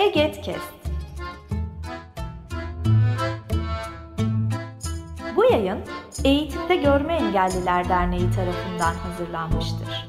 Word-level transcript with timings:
Egetkest. 0.00 0.74
Bu 5.36 5.44
yayın 5.44 5.78
Eğitimde 6.24 6.76
Görme 6.76 7.14
Engelliler 7.14 7.88
Derneği 7.88 8.30
tarafından 8.30 8.94
hazırlanmıştır. 8.94 9.99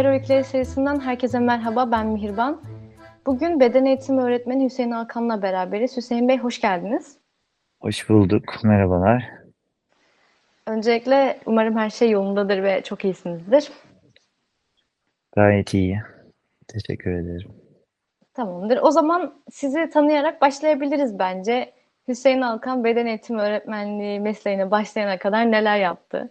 Kariyer 0.00 0.14
Öyküleri 0.14 0.44
serisinden 0.44 1.00
herkese 1.00 1.38
merhaba, 1.38 1.90
ben 1.90 2.06
Mihirban. 2.06 2.62
Bugün 3.26 3.60
beden 3.60 3.84
eğitimi 3.84 4.22
öğretmeni 4.22 4.64
Hüseyin 4.64 4.90
Alkan'la 4.90 5.42
beraberiz. 5.42 5.96
Hüseyin 5.96 6.28
Bey 6.28 6.38
hoş 6.38 6.60
geldiniz. 6.60 7.18
Hoş 7.80 8.08
bulduk. 8.08 8.64
Merhabalar. 8.64 9.24
Öncelikle 10.66 11.38
umarım 11.46 11.76
her 11.76 11.90
şey 11.90 12.10
yolundadır 12.10 12.62
ve 12.62 12.82
çok 12.82 13.04
iyisinizdir. 13.04 13.72
Gayet 15.32 15.74
iyi. 15.74 16.00
Teşekkür 16.68 17.10
ederim. 17.10 17.50
Tamamdır. 18.34 18.78
O 18.82 18.90
zaman 18.90 19.34
sizi 19.50 19.90
tanıyarak 19.90 20.40
başlayabiliriz 20.40 21.18
bence. 21.18 21.72
Hüseyin 22.08 22.40
Alkan 22.40 22.84
beden 22.84 23.06
eğitimi 23.06 23.40
öğretmenliği 23.40 24.20
mesleğine 24.20 24.70
başlayana 24.70 25.18
kadar 25.18 25.50
neler 25.50 25.78
yaptı? 25.78 26.30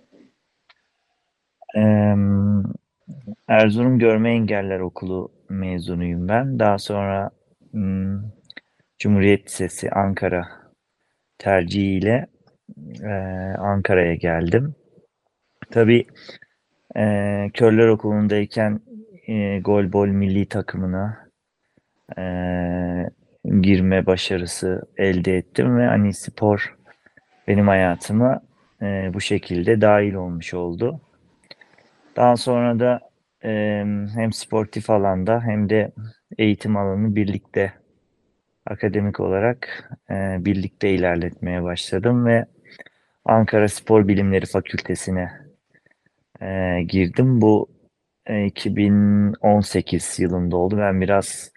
Eee, 1.76 2.16
Erzurum 3.48 4.00
Görme 4.00 4.32
Engeller 4.32 4.80
Okulu 4.80 5.32
mezunuyum 5.50 6.28
ben. 6.28 6.60
Daha 6.60 6.78
sonra 6.78 7.30
hmm, 7.72 8.22
Cumhuriyet 9.00 9.46
Lisesi 9.48 9.92
Ankara 9.92 10.48
tercihiyle 11.40 12.28
eee, 13.04 13.56
Ankara'ya 13.60 14.16
geldim. 14.16 14.76
Tabii 15.72 16.08
eee 16.96 17.52
Körler 17.54 17.88
Okulu'ndayken 17.88 18.80
eee 19.28 19.60
golbol 19.60 20.08
milli 20.08 20.46
takımına 20.46 21.18
eee, 22.18 23.10
girme 23.62 24.06
başarısı 24.06 24.82
elde 24.98 25.38
ettim 25.38 25.78
ve 25.78 25.86
hani 25.88 26.14
spor 26.14 26.76
benim 27.48 27.68
hayatıma 27.68 28.42
eee, 28.82 29.12
bu 29.14 29.22
şekilde 29.22 29.82
dahil 29.82 30.14
olmuş 30.14 30.54
oldu. 30.54 31.02
Daha 32.16 32.38
sonra 32.38 32.80
da 32.80 33.00
eee, 33.44 33.86
hem 34.16 34.34
sportif 34.34 34.90
alanda 34.90 35.42
hem 35.42 35.70
de 35.70 35.92
eğitim 36.38 36.78
alanını 36.78 37.16
birlikte 37.16 37.74
akademik 38.68 39.20
olarak 39.20 39.90
eee, 40.12 40.38
birlikte 40.42 40.92
ilerletmeye 40.92 41.64
başladım 41.64 42.26
ve 42.26 42.46
Ankara 43.26 43.70
Spor 43.70 44.10
Bilimleri 44.10 44.46
Fakültesine 44.46 45.32
eee, 46.42 46.84
girdim. 46.84 47.42
Bu 47.42 47.70
e, 48.28 48.46
2018 48.46 50.20
yılında 50.20 50.58
oldu. 50.58 50.78
Ben 50.80 51.02
biraz 51.02 51.52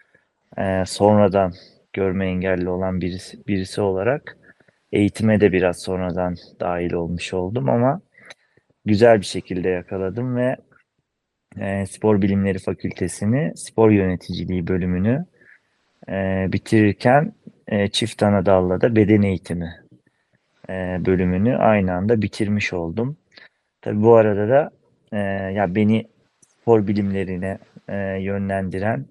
eee, 0.59 0.85
sonradan 0.87 1.53
görme 1.93 2.27
engelli 2.27 2.69
olan 2.71 3.01
birisi, 3.01 3.47
birisi 3.49 3.81
olarak 3.81 4.39
eğitime 4.93 5.41
de 5.41 5.53
biraz 5.53 5.83
sonradan 5.83 6.37
dahil 6.61 6.93
olmuş 6.93 7.35
oldum 7.35 7.69
ama 7.71 8.01
güzel 8.85 9.21
bir 9.21 9.27
şekilde 9.27 9.69
yakaladım 9.69 10.37
ve 10.37 10.57
e, 11.61 11.87
Spor 11.87 12.23
Bilimleri 12.23 12.59
Fakültesini, 12.59 13.53
spor 13.57 13.91
yöneticiliği 13.91 14.67
bölümünü 14.67 15.27
e, 16.09 16.47
bitirirken 16.53 17.33
e, 17.69 17.89
çift 17.89 18.23
ana 18.23 18.47
dalla 18.47 18.81
da 18.81 18.97
beden 18.97 19.23
eğitimi 19.23 19.75
e, 20.69 20.73
bölümünü 21.07 21.57
aynı 21.57 21.93
anda 21.93 22.23
bitirmiş 22.23 22.73
oldum. 22.73 23.17
Tabii 23.81 24.03
bu 24.03 24.15
arada 24.15 24.49
da 24.49 24.71
e, 25.13 25.19
ya 25.53 25.75
beni 25.75 26.07
spor 26.63 26.87
bilimlerine 26.87 27.59
e, 27.89 27.97
yönlendiren, 28.21 29.07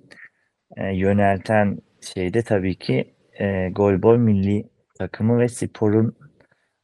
e, 0.78 0.96
yönelten 0.96 1.78
şey 2.02 2.34
de 2.34 2.42
tabii 2.42 2.76
ki 2.76 3.14
e, 3.40 3.70
golbol 3.70 4.18
milli 4.18 4.70
takımı 4.98 5.40
ve 5.40 5.48
sporun 5.48 6.16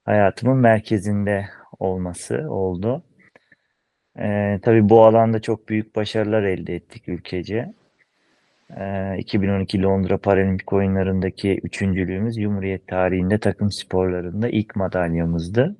hayatımın 0.05 0.57
merkezinde 0.57 1.45
olması 1.79 2.45
oldu. 2.49 3.03
Ee, 4.19 4.59
tabii 4.61 4.89
bu 4.89 5.05
alanda 5.05 5.41
çok 5.41 5.69
büyük 5.69 5.95
başarılar 5.95 6.43
elde 6.43 6.75
ettik 6.75 7.09
ülkece. 7.09 7.73
Ee, 8.77 9.17
2012 9.17 9.81
Londra 9.83 10.17
Paralimpik 10.17 10.73
Oyunları'ndaki 10.73 11.59
üçüncülüğümüz 11.63 12.35
Cumhuriyet 12.35 12.87
tarihinde 12.87 13.37
takım 13.39 13.71
sporlarında 13.71 14.49
ilk 14.49 14.75
madalyamızdı. 14.75 15.75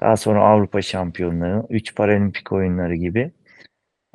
Daha 0.00 0.16
sonra 0.16 0.44
Avrupa 0.44 0.82
Şampiyonları, 0.82 1.62
3 1.70 1.94
Paralimpik 1.94 2.52
Oyunları 2.52 2.94
gibi 2.94 3.30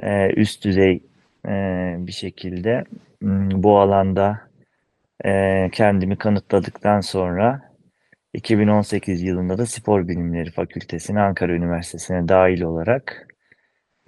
e, 0.03 0.33
üst 0.33 0.66
düzey 0.66 1.03
e, 1.47 1.51
bir 1.97 2.12
şekilde 2.12 2.83
m, 3.22 3.63
bu 3.63 3.79
alanda 3.79 4.41
e, 5.25 5.69
kendimi 5.72 6.18
kanıtladıktan 6.18 7.01
sonra 7.01 7.70
2018 8.34 9.22
yılında 9.22 9.58
da 9.58 9.66
Spor 9.66 10.08
Bilimleri 10.08 10.52
Fakültesine 10.52 11.22
Ankara 11.22 11.52
Üniversitesi'ne 11.53 12.28
dahil 12.28 12.62
olarak 12.62 13.28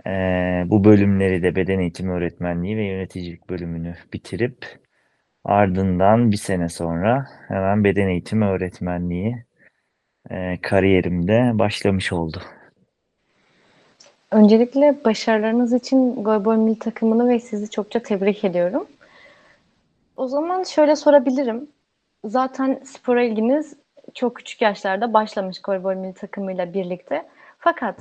eee, 0.06 0.64
bu 0.68 0.84
bölümleri 0.84 1.44
de 1.44 1.56
beden 1.56 1.80
eğitimi 1.80 2.12
öğretmenliği 2.12 2.78
ve 2.78 2.86
yöneticilik 2.86 3.50
bölümünü 3.50 3.96
bitirip 4.14 4.66
ardından 5.44 6.32
bir 6.32 6.38
sene 6.38 6.70
sonra 6.70 7.28
hemen 7.48 7.84
beden 7.84 8.08
eğitimi 8.08 8.46
öğretmenliği 8.46 9.46
eee, 10.32 10.60
kariyerimde 10.62 11.52
başlamış 11.54 12.14
oldu. 12.14 12.42
Öncelikle 14.32 14.96
başarılarınız 15.06 15.74
için 15.74 16.24
golbol 16.24 16.56
milli 16.56 16.80
takımını 16.80 17.30
ve 17.30 17.40
sizi 17.40 17.70
çokça 17.70 18.00
tebrik 18.00 18.44
ediyorum. 18.44 18.88
O 20.18 20.28
zaman 20.28 20.64
şöyle 20.64 20.96
sorabilirim. 20.96 21.68
Zaten 22.26 22.80
spora 22.86 23.24
ilginiz 23.24 23.83
çok 24.16 24.36
küçük 24.36 24.62
yaşlarda 24.62 25.14
başlamış 25.14 25.62
golbol 25.62 25.96
milli 25.96 26.14
takımıyla 26.14 26.74
birlikte. 26.74 27.26
Fakat 27.58 28.00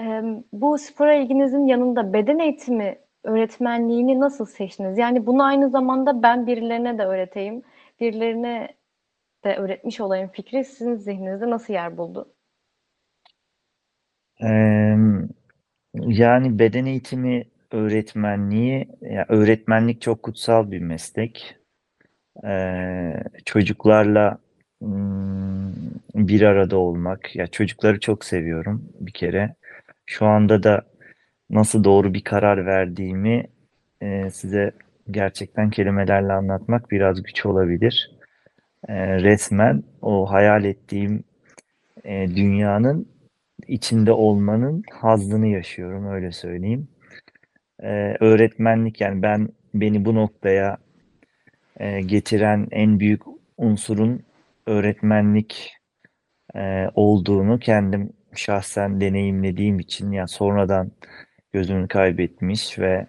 e, 0.00 0.22
bu 0.52 0.78
spora 0.78 1.14
ilginizin 1.14 1.66
yanında 1.66 2.12
beden 2.12 2.38
eğitimi 2.38 2.98
öğretmenliğini 3.24 4.20
nasıl 4.20 4.46
seçtiniz? 4.46 4.98
Yani 4.98 5.26
bunu 5.26 5.44
aynı 5.44 5.70
zamanda 5.70 6.22
ben 6.22 6.46
birilerine 6.46 6.98
de 6.98 7.04
öğreteyim, 7.04 7.62
birilerine 8.00 8.68
de 9.44 9.56
öğretmiş 9.56 10.00
olayım 10.00 10.28
fikri 10.28 10.64
sizin 10.64 10.94
zihninizde 10.94 11.50
nasıl 11.50 11.72
yer 11.72 11.96
buldu? 11.96 12.34
Yani 16.06 16.58
beden 16.58 16.86
eğitimi 16.86 17.44
öğretmenliği, 17.70 18.88
ya 19.00 19.26
öğretmenlik 19.28 20.00
çok 20.00 20.22
kutsal 20.22 20.70
bir 20.70 20.80
meslek. 20.80 21.56
Eee, 22.44 23.24
çocuklarla 23.44 24.38
bir 26.14 26.42
arada 26.42 26.76
olmak, 26.78 27.36
ya 27.36 27.46
çocukları 27.46 28.00
çok 28.00 28.24
seviyorum 28.24 28.88
bir 29.00 29.12
kere. 29.12 29.54
Şu 30.06 30.26
anda 30.26 30.62
da 30.62 30.82
nasıl 31.50 31.84
doğru 31.84 32.14
bir 32.14 32.24
karar 32.24 32.66
verdiğimi 32.66 33.44
eee, 34.02 34.30
size 34.32 34.72
gerçekten 35.10 35.70
kelimelerle 35.70 36.32
anlatmak 36.32 36.90
biraz 36.90 37.22
güç 37.22 37.46
olabilir. 37.46 38.10
Eee, 38.90 39.22
resmen 39.22 39.84
o 40.02 40.32
hayal 40.32 40.64
ettiğim 40.64 41.24
eee, 42.04 42.36
dünyanın 42.36 43.08
içinde 43.68 44.12
olmanın 44.12 44.84
hazzını 44.92 45.48
yaşıyorum 45.48 46.06
öyle 46.12 46.32
söyleyeyim. 46.32 46.88
Eee, 47.84 48.16
öğretmenlik 48.20 49.00
yani 49.00 49.22
ben 49.22 49.48
beni 49.74 50.04
bu 50.06 50.14
noktaya 50.14 50.78
eee, 51.80 52.00
getiren 52.00 52.68
en 52.70 53.00
büyük 53.00 53.22
unsurun 53.58 54.22
öğretmenlik 54.68 55.72
eee, 56.54 56.90
olduğunu 56.94 57.58
kendim 57.58 58.12
şahsen 58.34 59.00
deneyimlediğim 59.00 59.78
için 59.80 60.12
ya 60.12 60.26
sonradan 60.26 60.92
gözümü 61.52 61.88
kaybetmiş 61.88 62.78
ve 62.78 63.06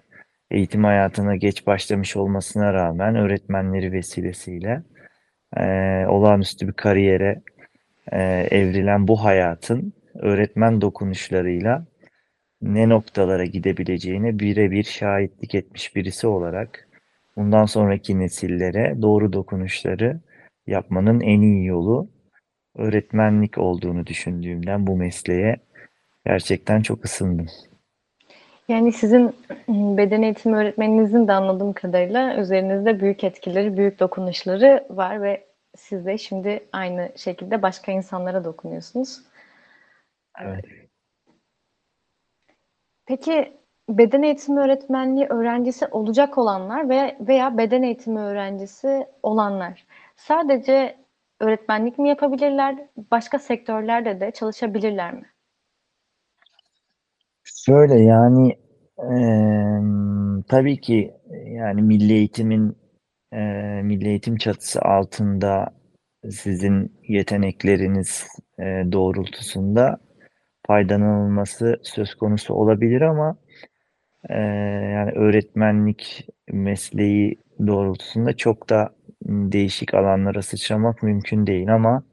eğitim 0.51 0.83
hayatına 0.83 1.35
geç 1.35 1.67
başlamış 1.67 2.15
olmasına 2.17 2.73
rağmen 2.73 3.15
öğretmenleri 3.15 3.91
vesilesiyle 3.91 4.83
eee, 5.57 6.05
olağanüstü 6.09 6.67
bir 6.67 6.73
kariyere 6.73 7.41
eee, 8.13 8.47
evrilen 8.51 9.07
bu 9.07 9.23
hayatın 9.25 9.93
öğretmen 10.15 10.81
dokunuşlarıyla 10.81 11.85
ne 12.61 12.89
noktalara 12.89 13.45
gidebileceğine 13.45 14.39
birebir 14.39 14.83
şahitlik 14.83 15.55
etmiş 15.55 15.95
birisi 15.95 16.27
olarak 16.27 16.87
bundan 17.37 17.65
sonraki 17.65 18.19
nesillere 18.19 18.95
doğru 19.01 19.33
dokunuşları 19.33 20.19
yapmanın 20.69 21.21
en 21.21 21.41
iyi 21.41 21.65
yolu 21.65 22.07
öğretmenlik 22.75 23.57
olduğunu 23.57 24.05
düşündüğümden 24.05 24.87
bu 24.87 24.95
mesleğe 24.95 25.57
gerçekten 26.25 26.81
çok 26.81 27.05
ısındım. 27.05 27.47
Yani 28.67 28.91
sizin 28.91 29.35
beden 29.67 30.21
eğitimi 30.21 30.57
öğretmeninizin 30.57 31.27
de 31.27 31.33
anladığım 31.33 31.73
kadarıyla 31.73 32.35
üzerinizde 32.35 32.99
büyük 32.99 33.23
etkileri, 33.23 33.77
büyük 33.77 33.99
dokunuşları 33.99 34.87
var 34.89 35.21
ve 35.21 35.47
siz 35.77 36.05
de 36.05 36.17
şimdi 36.17 36.67
aynı 36.71 37.11
şekilde 37.15 37.61
başka 37.61 37.91
insanlara 37.91 38.43
dokunuyorsunuz. 38.43 39.21
Evet. 40.41 40.65
Peki 43.05 43.53
beden 43.89 44.23
eğitimi 44.23 44.59
öğretmenliği 44.59 45.25
öğrencisi 45.25 45.87
olacak 45.87 46.37
olanlar 46.37 46.89
veya, 46.89 47.17
veya 47.19 47.57
beden 47.57 47.83
eğitimi 47.83 48.19
öğrencisi 48.19 49.07
olanlar 49.23 49.85
sadece 50.19 50.97
öğretmenlik 51.39 51.99
mi 51.99 52.09
yapabilirler, 52.09 52.75
başka 53.11 53.39
sektörlerde 53.39 54.19
de 54.19 54.31
çalışabilirler 54.31 55.13
mi? 55.13 55.25
Şöyle 57.43 57.95
yani 57.95 58.59
em, 58.97 60.41
tabii 60.41 60.81
ki 60.81 61.13
yani 61.45 61.81
milli 61.81 62.13
eğitimin 62.13 62.77
e, 63.33 63.37
milli 63.83 64.07
eğitim 64.07 64.37
çatısı 64.37 64.81
altında 64.81 65.67
sizin 66.29 66.99
yetenekleriniz 67.07 68.27
e, 68.59 68.63
doğrultusunda 68.91 69.97
faydalanılması 70.67 71.79
söz 71.83 72.15
konusu 72.15 72.53
olabilir 72.53 73.01
ama 73.01 73.37
e, 74.29 74.37
yani 74.93 75.11
öğretmenlik 75.11 76.27
mesleği 76.51 77.39
doğrultusunda 77.67 78.37
çok 78.37 78.69
da 78.69 78.98
değişik 79.25 79.93
alanlara 79.93 80.41
sıçramak 80.41 81.03
mümkün 81.03 81.47
değil 81.47 81.73
ama 81.73 82.03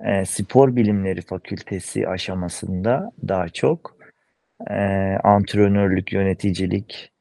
e, 0.00 0.24
spor 0.24 0.76
bilimleri 0.76 1.22
fakültesi 1.22 2.08
aşamasında 2.08 3.12
daha 3.28 3.48
çok 3.48 3.96
e, 4.70 4.74
antrenörlük, 5.24 6.12
yöneticilik 6.12 7.12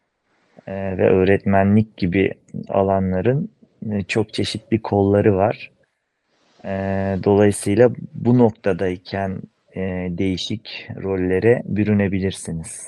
e, 0.68 0.74
ve 0.98 1.10
öğretmenlik 1.10 1.98
gibi 1.98 2.34
alanların 2.70 3.50
e, 3.92 4.04
çok 4.04 4.34
çeşitli 4.34 4.82
kolları 4.82 5.36
var. 5.36 5.72
E, 6.66 6.70
dolayısıyla 7.24 7.92
bu 8.14 8.38
noktadayken 8.38 9.42
e, 9.76 9.82
değişik 10.10 10.88
rollere 11.04 11.62
bürünebilirsiniz. 11.66 12.88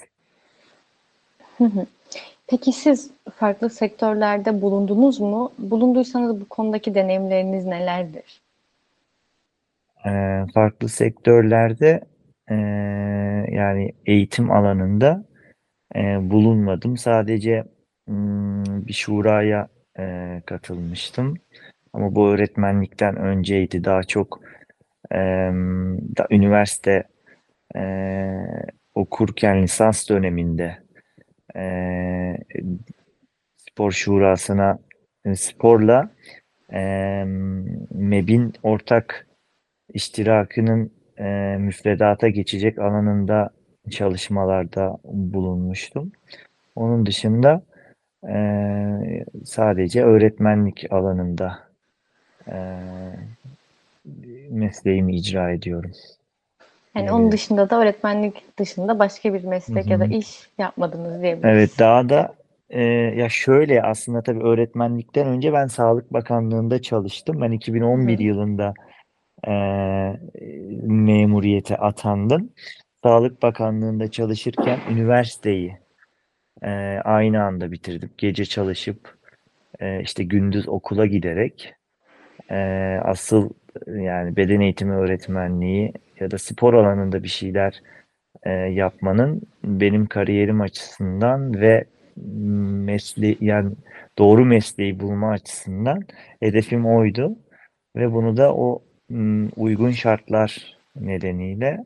Hı 1.58 1.64
hı. 1.64 1.86
Peki 2.48 2.72
siz 2.72 3.12
farklı 3.36 3.70
sektörlerde 3.70 4.62
bulundunuz 4.62 5.20
mu? 5.20 5.52
Bulunduysanız 5.58 6.42
bu 6.42 6.46
konudaki 6.50 6.96
deneyimleriniz 6.96 7.66
nelerdir? 7.66 8.42
E, 10.06 10.46
farklı 10.54 10.90
sektörlerde 10.90 12.02
e, 12.48 12.56
yani 13.52 13.94
eğitim 14.06 14.52
alanında 14.52 15.24
e, 15.96 16.00
bulunmadım. 16.32 16.98
Sadece 16.98 17.64
mm, 18.08 18.88
bir 18.88 18.94
şuraya 18.94 19.68
e, 20.00 20.42
katılmıştım. 20.46 21.38
Ama 21.94 22.16
bu 22.16 22.28
öğretmenlikten 22.28 23.16
önceydi. 23.16 23.84
Daha 23.84 24.04
çok 24.04 24.40
e, 25.12 25.18
da, 26.18 26.28
üniversite 26.30 27.04
e, 27.76 27.82
okurken 28.96 29.64
lisans 29.64 30.10
döneminde 30.10 30.83
e, 31.56 32.38
spor 33.58 33.92
şurasına 33.92 34.80
sporla 35.36 36.10
e, 36.74 37.24
MEB'in 37.92 38.54
ortak 38.64 39.28
iştirakının 39.94 40.92
e, 41.18 41.58
müfredata 41.60 42.30
geçecek 42.30 42.80
alanında 42.80 43.50
çalışmalarda 43.92 44.98
bulunmuştum. 45.04 46.12
Onun 46.76 47.06
dışında 47.06 47.62
e, 48.30 48.36
sadece 49.46 50.04
öğretmenlik 50.04 50.86
alanında 50.90 51.60
e, 52.48 52.56
mesleğimi 54.50 55.16
icra 55.16 55.52
ediyorum. 55.52 55.92
Yani 56.96 57.04
Evet. 57.04 57.12
onun 57.12 57.32
dışında 57.32 57.70
da 57.70 57.82
öğretmenlik 57.82 58.58
dışında 58.60 59.00
başka 59.00 59.34
bir 59.34 59.44
meslek 59.44 59.88
ya 59.88 60.00
da 60.00 60.06
iş 60.06 60.50
yapmadınız 60.58 61.22
diyebiliriz. 61.22 61.56
Evet, 61.56 61.72
daha 61.80 62.10
da 62.10 62.36
e, 62.70 62.84
ya 62.92 63.30
şöyle 63.30 63.84
aslında 63.84 64.22
tabii 64.24 64.44
öğretmenlikten 64.44 65.28
önce 65.28 65.54
ben 65.54 65.68
Sağlık 65.68 66.14
Bakanlığı'nda 66.14 66.82
çalıştım. 66.82 67.42
Ben 67.42 67.52
2011 67.52 68.14
Hı 68.14 68.18
hı. 68.18 68.24
yılında 68.24 68.74
e, 69.48 69.52
memuriyete 70.88 71.78
atandım. 71.78 72.50
Sağlık 73.04 73.42
Bakanlığı'nda 73.42 74.12
çalışırken 74.12 74.80
üniversiteyi 74.92 75.78
e, 76.64 76.70
aynı 77.04 77.44
anda 77.44 77.72
bitirdim. 77.72 78.10
Gece 78.18 78.46
çalışıp 78.46 79.18
e, 79.80 80.02
işte 80.02 80.24
gündüz 80.24 80.68
okula 80.68 81.06
giderek 81.06 81.74
e, 82.52 82.58
asıl 83.04 83.50
yani 83.88 84.36
beden 84.36 84.60
eğitimi 84.60 84.94
öğretmenliği 84.94 85.94
ya 86.20 86.32
da 86.32 86.38
spor 86.38 86.74
alanında 86.74 87.24
bir 87.24 87.28
şeyler 87.28 87.82
e, 88.44 88.52
yapmanın 88.52 89.42
benim 89.64 90.06
kariyerim 90.06 90.62
açısından 90.62 91.62
ve 91.62 91.86
mesleği 92.86 93.38
yani 93.42 93.72
doğru 94.18 94.46
mesleği 94.46 95.00
bulma 95.00 95.32
açısından 95.32 96.02
hedefim 96.40 96.86
oydu 96.86 97.38
ve 97.96 98.14
bunu 98.14 98.38
da 98.38 98.56
o 98.56 98.84
uygun 99.58 99.92
şartlar 99.92 100.78
nedeniyle 100.96 101.86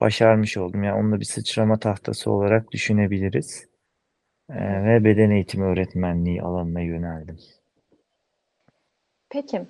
başarmış 0.00 0.56
oldum. 0.56 0.82
Yani 0.82 1.00
onu 1.00 1.12
da 1.12 1.20
bir 1.20 1.24
sıçrama 1.24 1.78
tahtası 1.78 2.30
olarak 2.30 2.72
düşünebiliriz. 2.72 3.68
E, 4.50 4.84
ve 4.84 5.04
beden 5.04 5.30
eğitimi 5.30 5.64
öğretmenliği 5.64 6.42
alanına 6.42 6.80
yöneldim. 6.80 7.38
Peki, 9.30 9.62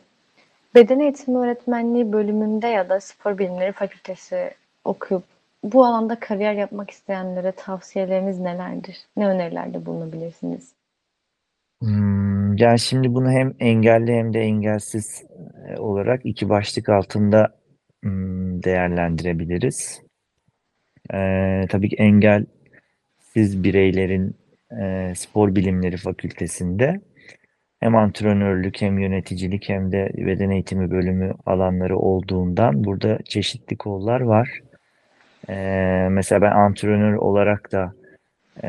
beden 0.77 1.01
eğitimi 1.01 1.39
öğretmenliği 1.39 2.13
bölümünde 2.13 2.67
ya 2.67 2.89
da 2.89 3.01
spor 3.01 3.39
bilimleri 3.39 3.73
fakültesi 3.73 4.51
okuyup 4.85 5.25
bu 5.65 5.85
alanda 5.85 6.21
kariyer 6.21 6.55
yapmak 6.55 6.91
isteyenlere 6.91 7.53
tavsiyeleriniz 7.53 8.41
nelerdir? 8.41 8.97
Ne 9.17 9.27
önerilerde 9.27 9.87
bulunabilirsiniz? 9.87 10.73
Hmm, 11.83 12.57
yani 12.57 12.79
şimdi 12.79 13.15
bunu 13.15 13.31
hem 13.31 13.55
engelli 13.61 14.13
hem 14.13 14.35
de 14.35 14.41
engelsiz 14.41 15.25
e, 15.69 15.79
olarak 15.79 16.21
iki 16.25 16.49
başlık 16.49 16.89
altında 16.89 17.49
hmm, 18.03 18.63
değerlendirebiliriz. 18.63 20.03
Ee, 21.15 21.67
tabii 21.69 21.89
ki 21.89 21.97
engelsiz 21.97 23.65
bireylerin 23.65 24.37
e, 24.81 25.13
spor 25.15 25.55
bilimleri 25.55 25.97
fakültesinde 25.97 27.01
hem 27.81 27.97
antrenörlük 27.97 28.81
hem 28.81 28.99
yöneticilik 28.99 29.69
hem 29.69 29.93
de 29.93 30.11
beden 30.17 30.51
eğitimi 30.51 30.91
bölümü 30.91 31.35
alanları 31.47 31.99
olduğundan 31.99 32.85
burada 32.85 33.19
çeşitli 33.25 33.77
kollar 33.77 34.21
var. 34.21 34.61
Ee, 35.49 36.09
mesela 36.11 36.43
ben 36.43 36.53
antrenör 36.53 37.15
olarak 37.15 37.73
da 37.73 37.93
e, 38.65 38.69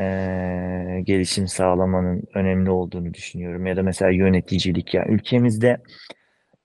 gelişim 1.04 1.48
sağlamanın 1.48 2.22
önemli 2.34 2.70
olduğunu 2.70 3.14
düşünüyorum. 3.14 3.66
Ya 3.66 3.76
da 3.76 3.82
mesela 3.82 4.10
yöneticilik. 4.10 4.94
Yani 4.94 5.12
ülkemizde 5.12 5.78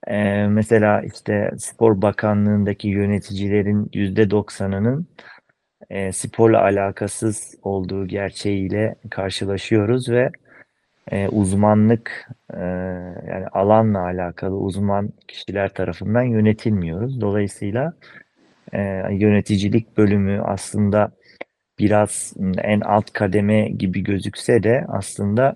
e, 0.08 0.48
mesela 0.48 1.02
işte 1.02 1.52
Spor 1.58 2.02
Bakanlığı'ndaki 2.02 2.88
yöneticilerin 2.88 3.86
%90'ının 3.94 5.08
e, 5.90 6.12
sporla 6.12 6.62
alakasız 6.62 7.56
olduğu 7.64 8.08
gerçeğiyle 8.08 8.96
karşılaşıyoruz 9.12 10.10
ve 10.10 10.32
e, 11.12 11.28
uzmanlık 11.28 12.30
e, 12.54 12.60
yani 13.28 13.48
alanla 13.52 14.00
alakalı 14.00 14.56
uzman 14.56 15.10
kişiler 15.28 15.74
tarafından 15.74 16.24
yönetilmiyoruz. 16.24 17.22
Dolayısıyla 17.22 17.94
e, 18.74 18.80
yöneticilik 19.12 19.98
bölümü 19.98 20.42
aslında 20.42 21.12
biraz 21.80 22.34
en 22.58 22.82
alt 22.82 23.14
kademe 23.14 23.70
gibi 23.70 24.04
gözükse 24.04 24.64
de 24.64 24.86
aslında 24.88 25.56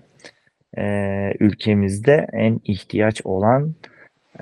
e, 0.78 0.84
ülkemizde 1.40 2.26
en 2.32 2.60
ihtiyaç 2.64 3.20
olan 3.24 3.74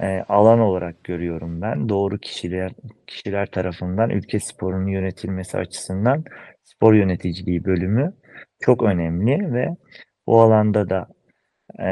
e, 0.02 0.24
alan 0.28 0.60
olarak 0.60 1.04
görüyorum 1.04 1.62
ben. 1.62 1.88
Doğru 1.88 2.18
kişiler 2.18 2.72
kişiler 3.06 3.46
tarafından 3.46 4.10
ülke 4.10 4.40
sporunun 4.40 4.86
yönetilmesi 4.86 5.58
açısından 5.58 6.24
spor 6.62 6.94
yöneticiliği 6.94 7.64
bölümü 7.64 8.12
çok 8.60 8.82
önemli 8.82 9.54
ve 9.54 9.76
bu 10.26 10.40
alanda 10.40 10.90
da 10.90 11.06
e, 11.78 11.88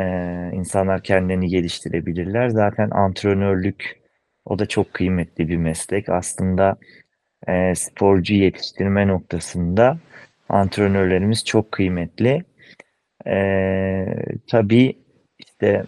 insanlar 0.55 1.03
kendini 1.03 1.49
geliştirebilirler. 1.49 2.49
Zaten 2.49 2.91
antrenörlük 2.91 4.01
o 4.45 4.59
da 4.59 4.67
çok 4.67 4.95
kıymetli 4.95 5.49
bir 5.49 5.57
meslek. 5.57 6.09
Aslında 6.09 6.77
e, 7.49 7.75
sporcu 7.75 8.35
yetiştirme 8.35 9.09
noktasında 9.09 9.99
antrenörlerimiz 10.49 11.45
çok 11.45 11.73
kıymetli. 11.73 12.45
E, 13.27 13.37
tabii 14.51 14.99
işte 15.39 15.85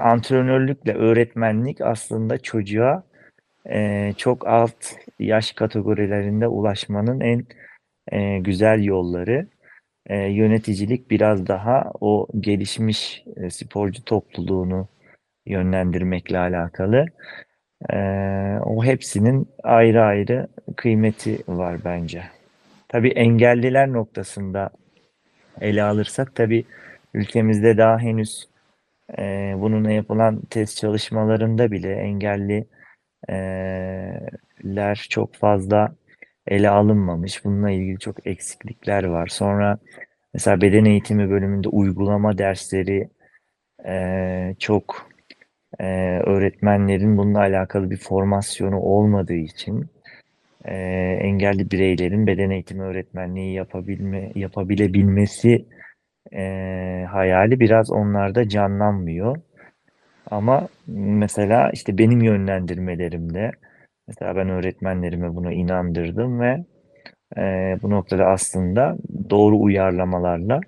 antrenörlükle 0.00 0.94
öğretmenlik 0.94 1.80
aslında 1.80 2.38
çocuğa 2.38 3.02
e, 3.70 4.12
çok 4.16 4.46
alt 4.46 4.94
yaş 5.18 5.52
kategorilerinde 5.52 6.46
ulaşmanın 6.46 7.20
en 7.20 7.46
e, 8.12 8.38
güzel 8.38 8.84
yolları. 8.84 9.46
E, 10.10 10.16
yöneticilik 10.16 11.10
biraz 11.10 11.46
daha 11.46 11.92
o 12.00 12.26
gelişmiş 12.40 13.24
e, 13.36 13.50
sporcu 13.50 14.04
topluluğunu 14.04 14.88
yönlendirmekle 15.46 16.38
alakalı. 16.38 17.06
E, 17.92 17.96
o 18.64 18.84
hepsinin 18.84 19.48
ayrı 19.62 20.02
ayrı 20.02 20.48
kıymeti 20.76 21.38
var 21.48 21.76
bence. 21.84 22.22
Tabii 22.88 23.08
engelliler 23.08 23.92
noktasında 23.92 24.70
ele 25.60 25.82
alırsak 25.82 26.34
tabii 26.34 26.64
ülkemizde 27.14 27.78
daha 27.78 27.98
henüz 27.98 28.48
e, 29.18 29.54
bununla 29.56 29.90
yapılan 29.90 30.40
test 30.40 30.76
çalışmalarında 30.76 31.70
bile 31.70 31.92
engelliler 31.94 32.66
çok 35.10 35.34
fazla 35.34 35.94
ele 36.50 36.70
alınmamış. 36.70 37.44
Bununla 37.44 37.70
ilgili 37.70 37.98
çok 37.98 38.26
eksiklikler 38.26 39.04
var. 39.04 39.26
Sonra 39.26 39.78
mesela 40.34 40.60
beden 40.60 40.84
eğitimi 40.84 41.30
bölümünde 41.30 41.68
uygulama 41.68 42.38
dersleri 42.38 43.08
e, 43.86 44.54
çok 44.58 45.10
e, 45.80 45.84
öğretmenlerin 46.26 47.16
bununla 47.16 47.38
alakalı 47.38 47.90
bir 47.90 47.96
formasyonu 47.96 48.80
olmadığı 48.80 49.34
için 49.34 49.86
e, 50.64 50.74
engelli 51.22 51.70
bireylerin 51.70 52.26
beden 52.26 52.50
eğitimi 52.50 52.82
öğretmenliği 52.82 53.54
yapabilme 53.54 54.32
yapabilebilmesi 54.34 55.64
e, 56.32 56.42
hayali 57.10 57.60
biraz 57.60 57.90
onlarda 57.90 58.48
canlanmıyor. 58.48 59.36
Ama 60.30 60.68
mesela 60.86 61.70
işte 61.70 61.98
benim 61.98 62.22
yönlendirmelerimde 62.22 63.52
mesela 64.10 64.36
ben 64.36 64.48
öğretmenlerime 64.48 65.36
bunu 65.36 65.52
inandırdım 65.52 66.40
ve 66.40 66.64
e, 67.36 67.42
bu 67.82 67.90
noktada 67.90 68.26
aslında 68.26 68.96
doğru 69.30 69.60
uyarlamalarla 69.60 70.60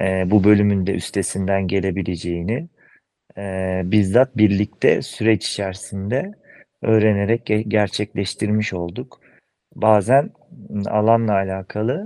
e, 0.00 0.30
bu 0.30 0.44
bölümün 0.44 0.86
de 0.86 0.92
üstesinden 0.94 1.66
gelebileceğini 1.68 2.68
e, 3.38 3.82
bizzat 3.84 4.36
birlikte 4.36 5.02
süreç 5.02 5.48
içerisinde 5.48 6.32
öğrenerek 6.82 7.50
ge- 7.50 7.68
gerçekleştirmiş 7.68 8.72
olduk. 8.72 9.20
Bazen 9.74 10.30
alanla 10.86 11.32
alakalı 11.32 12.04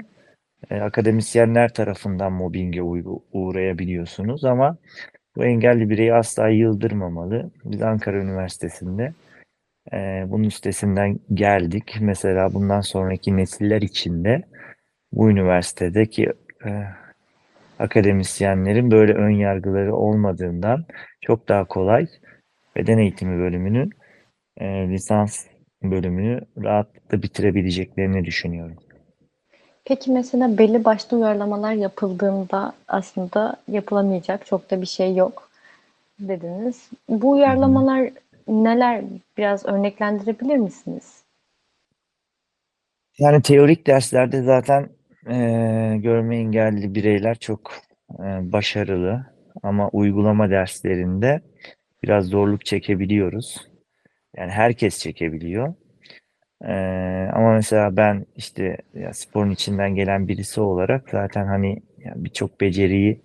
e, 0.70 0.80
akademisyenler 0.80 1.74
tarafından 1.74 2.32
mobbinge 2.32 2.80
uğ- 2.80 3.22
uğrayabiliyorsunuz 3.32 4.44
ama 4.44 4.76
bu 5.36 5.44
engelli 5.44 5.90
bireyi 5.90 6.14
asla 6.14 6.48
yıldırmamalı. 6.48 7.50
Biz 7.64 7.82
Ankara 7.82 8.16
Üniversitesi'nde 8.16 9.12
e, 9.92 10.24
bunun 10.28 10.44
üstesinden 10.44 11.18
geldik. 11.34 11.96
Mesela 12.00 12.54
bundan 12.54 12.80
sonraki 12.80 13.36
nesiller 13.36 13.82
için 13.82 14.24
de 14.24 14.42
bu 15.12 15.30
üniversitedeki 15.30 16.32
e, 16.64 16.70
akademisyenlerin 17.78 18.90
böyle 18.90 19.12
ön 19.12 19.30
yargıları 19.30 19.96
olmadığından 19.96 20.84
çok 21.20 21.48
daha 21.48 21.64
kolay 21.64 22.06
beden 22.76 22.98
eğitimi 22.98 23.38
bölümünü, 23.38 23.90
e, 24.58 24.66
lisans 24.88 25.46
bölümünü 25.82 26.40
rahatlıkla 26.62 27.22
bitirebileceklerini 27.22 28.24
düşünüyorum. 28.24 28.76
Peki 29.84 30.12
mesela 30.12 30.58
belli 30.58 30.84
başlı 30.84 31.16
uyarlamalar 31.16 31.72
yapıldığında 31.72 32.72
aslında 32.88 33.56
yapılamayacak 33.68 34.46
çok 34.46 34.70
da 34.70 34.80
bir 34.80 34.86
şey 34.86 35.14
yok 35.14 35.48
dediniz. 36.20 36.90
Bu 37.08 37.30
uyarlamalar 37.30 38.10
neler? 38.48 39.04
Biraz 39.36 39.66
örneklendirebilir 39.66 40.56
misiniz? 40.56 41.24
Yani 43.18 43.42
teorik 43.42 43.86
derslerde 43.86 44.42
zaten 44.42 44.88
e, 45.30 45.36
görme 45.96 46.36
engelli 46.36 46.94
bireyler 46.94 47.38
çok 47.38 47.72
e, 48.10 48.52
başarılı 48.52 49.26
ama 49.62 49.88
uygulama 49.88 50.50
derslerinde 50.50 51.40
biraz 52.02 52.26
zorluk 52.26 52.64
çekebiliyoruz. 52.64 53.68
Yani 54.36 54.50
herkes 54.50 54.98
çekebiliyor. 54.98 55.74
E, 56.64 56.72
ama 57.32 57.52
mesela 57.52 57.96
ben 57.96 58.26
işte 58.36 58.76
ya 58.94 59.12
sporun 59.14 59.50
içinden 59.50 59.94
gelen 59.94 60.28
birisi 60.28 60.60
olarak 60.60 61.10
zaten 61.10 61.46
hani 61.46 61.82
ya 61.98 62.12
birçok 62.16 62.60
beceriyi 62.60 63.20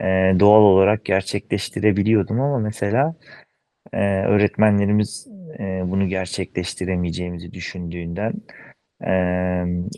e, 0.00 0.04
doğal 0.40 0.62
olarak 0.62 1.04
gerçekleştirebiliyordum 1.04 2.40
ama 2.40 2.58
mesela 2.58 3.14
e, 3.92 3.98
öğretmenlerimiz 4.24 5.26
e, 5.58 5.82
bunu 5.84 6.08
gerçekleştiremeyeceğimizi 6.08 7.52
düşündüğünden 7.52 8.32
e, 9.04 9.12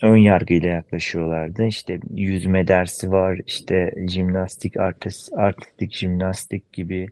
ön 0.02 0.16
yargıyla 0.16 0.68
yaklaşıyorlardı. 0.68 1.66
İşte 1.66 2.00
yüzme 2.10 2.68
dersi 2.68 3.12
var, 3.12 3.40
işte 3.46 3.92
jimnastik, 4.08 4.76
artist, 4.76 5.32
artistik 5.32 5.92
jimnastik 5.92 6.72
gibi, 6.72 7.06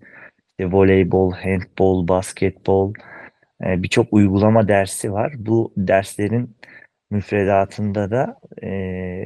işte 0.58 0.72
voleybol, 0.72 1.32
handbol, 1.32 2.08
basketbol, 2.08 2.92
e, 3.64 3.82
birçok 3.82 4.12
uygulama 4.12 4.68
dersi 4.68 5.12
var. 5.12 5.32
Bu 5.38 5.72
derslerin 5.76 6.56
müfredatında 7.10 8.10
da 8.10 8.40
e, 8.62 8.68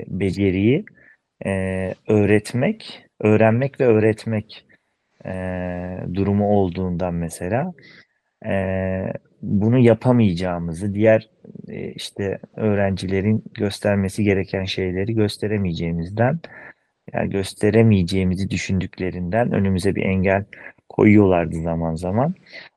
beceriyi 0.08 0.84
e, 1.46 1.50
öğretmek, 2.08 3.06
öğrenmek 3.20 3.80
ve 3.80 3.86
öğretmek 3.86 4.66
e, 5.24 5.34
durumu 6.14 6.48
olduğundan 6.48 7.14
mesela 7.14 7.72
e, 8.46 8.52
bunu 9.42 9.78
yapamayacağımızı, 9.78 10.94
diğer 10.94 11.30
e, 11.68 11.92
işte 11.92 12.38
öğrencilerin 12.56 13.44
göstermesi 13.54 14.24
gereken 14.24 14.64
şeyleri 14.64 15.14
gösteremeyeceğimizden, 15.14 16.40
yani 17.12 17.30
gösteremeyeceğimizi 17.30 18.50
düşündüklerinden 18.50 19.52
önümüze 19.52 19.94
bir 19.94 20.02
engel 20.02 20.44
koyuyorlardı 20.88 21.62
zaman 21.62 21.94
zaman. 21.94 22.34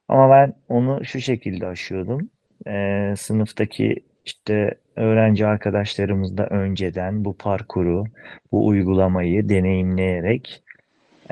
Ama 0.08 0.30
ben 0.30 0.54
onu 0.70 1.06
şu 1.06 1.20
şekilde 1.22 1.68
aşıyordum. 1.68 2.30
E, 2.68 3.14
sınıftaki 3.18 3.96
işte 4.26 4.76
öğrenci 4.96 5.46
arkadaşlarımızla 5.46 6.44
önceden 6.44 7.26
bu 7.26 7.38
parkuru, 7.38 8.04
bu 8.52 8.68
uygulamayı 8.68 9.50
deneyimleyerek 9.50 10.64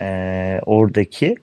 e, 0.01 0.59
oradaki 0.65 1.35